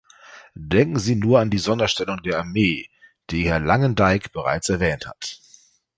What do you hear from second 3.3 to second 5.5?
Herr Lagendijk bereits erwähnt hat.